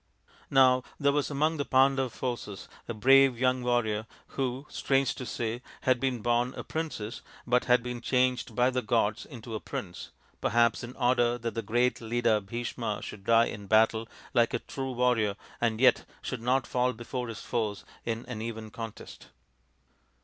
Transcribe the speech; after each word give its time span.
Now 0.49 0.81
there 0.99 1.11
was 1.11 1.29
among 1.29 1.57
the 1.57 1.63
Pandav 1.63 2.11
forces 2.11 2.67
a 2.87 2.93
brave 2.95 3.37
young 3.37 3.61
warrior 3.61 4.07
who, 4.29 4.65
strange 4.67 5.13
to 5.13 5.27
say, 5.27 5.61
had 5.81 5.99
been 5.99 6.23
born 6.23 6.55
a 6.55 6.63
princess, 6.63 7.21
but 7.45 7.65
had 7.65 7.83
been 7.83 8.01
changed 8.01 8.55
by 8.55 8.71
the 8.71 8.81
gods 8.81 9.27
into 9.27 9.53
a 9.53 9.59
prince, 9.59 10.09
perhaps 10.41 10.83
in 10.83 10.95
order 10.95 11.37
that 11.37 11.53
the 11.53 11.61
great 11.61 12.01
leader 12.01 12.41
Bhisma 12.41 13.03
should 13.03 13.23
die 13.23 13.45
in 13.45 13.67
battle 13.67 14.07
like 14.33 14.55
a 14.55 14.65
true 14.65 14.91
warrior 14.93 15.35
and 15.61 15.79
yet 15.79 16.03
should 16.23 16.41
not 16.41 16.65
fall 16.65 16.93
before 16.93 17.27
his 17.27 17.41
foes 17.41 17.85
in 18.03 18.25
an 18.25 18.41
even 18.41 18.71
contest. 18.71 19.27